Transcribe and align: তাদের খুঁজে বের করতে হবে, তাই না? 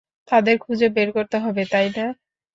তাদের 0.27 0.55
খুঁজে 0.57 0.87
বের 0.89 1.09
করতে 1.11 1.37
হবে, 1.37 1.63
তাই 1.71 1.87
না? 1.89 2.05